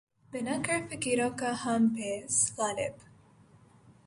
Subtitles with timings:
[0.31, 2.95] بنا کر فقیروں کا ہم بھیس، غالبؔ!